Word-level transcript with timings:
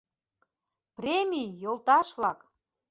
—Премий, 0.97 1.49
йолташ-влак! 1.63 2.39